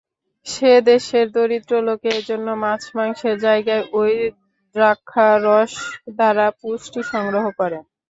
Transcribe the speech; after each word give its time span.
সে 0.45 0.71
দেশের 0.87 1.25
দরিদ্র 1.35 1.73
লোকে 1.87 2.09
এজন্য 2.19 2.47
মাছ-মাংসের 2.63 3.35
জায়গায় 3.45 3.83
ঐ 3.93 4.03
দ্রাক্ষারস 4.75 5.73
দ্বারা 6.11 6.45
পুষ্টি 6.59 7.01
সংগ্রহ 7.11 7.45
করে। 7.59 7.77